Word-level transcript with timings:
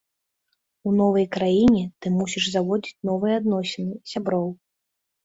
У 0.91 0.93
новай 0.99 1.25
краіне 1.35 1.83
ты 2.05 2.11
мусіш 2.19 2.43
заводзіць 2.55 3.01
новыя 3.11 3.37
адносіны, 3.41 3.93
сяброў. 4.15 4.47